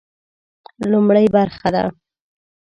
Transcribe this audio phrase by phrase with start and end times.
[0.91, 1.83] لومړۍ برخه ده.